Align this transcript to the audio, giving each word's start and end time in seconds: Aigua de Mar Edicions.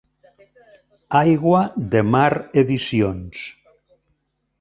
Aigua 1.19 1.59
de 1.91 2.01
Mar 2.15 2.31
Edicions. 2.63 3.43